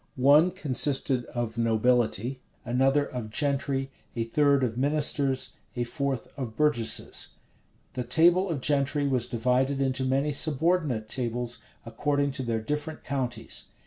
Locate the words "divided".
9.27-9.79